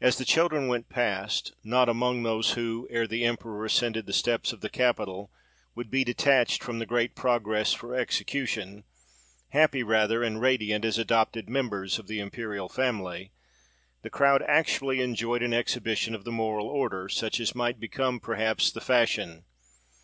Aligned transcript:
As 0.00 0.16
the 0.16 0.24
children 0.24 0.68
went 0.68 0.88
past—not 0.88 1.88
among 1.88 2.22
those 2.22 2.52
who, 2.52 2.86
ere 2.88 3.08
the 3.08 3.24
emperor 3.24 3.64
ascended 3.64 4.06
the 4.06 4.12
steps 4.12 4.52
of 4.52 4.60
the 4.60 4.68
Capitol, 4.68 5.32
would 5.74 5.90
be 5.90 6.04
detached 6.04 6.62
from 6.62 6.78
the 6.78 6.86
great 6.86 7.16
progress 7.16 7.72
for 7.72 7.96
execution, 7.96 8.84
happy 9.48 9.82
rather, 9.82 10.22
and 10.22 10.40
radiant, 10.40 10.84
as 10.84 10.98
adopted 10.98 11.48
members 11.50 11.98
of 11.98 12.06
the 12.06 12.20
imperial 12.20 12.68
family—the 12.68 14.10
crowd 14.10 14.42
actually 14.46 15.00
enjoyed 15.00 15.42
an 15.42 15.52
exhibition 15.52 16.14
of 16.14 16.22
the 16.22 16.30
moral 16.30 16.68
order, 16.68 17.08
such 17.08 17.40
as 17.40 17.52
might 17.52 17.80
become 17.80 18.20
perhaps 18.20 18.70
the 18.70 18.80
fashion. 18.80 19.42